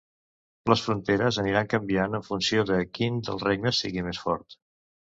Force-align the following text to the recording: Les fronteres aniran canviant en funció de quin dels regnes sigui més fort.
Les 0.71 0.81
fronteres 0.85 1.37
aniran 1.43 1.69
canviant 1.75 2.21
en 2.21 2.25
funció 2.31 2.67
de 2.73 2.81
quin 2.99 3.23
dels 3.31 3.49
regnes 3.51 3.87
sigui 3.87 4.11
més 4.11 4.27
fort. 4.29 4.63